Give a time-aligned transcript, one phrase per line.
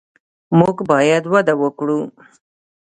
[0.57, 1.99] موږ باید وده ورکړو.